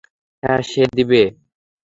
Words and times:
হ্যাঁ, 0.43 0.61
সে 0.61 0.83
দিবে। 0.95 1.21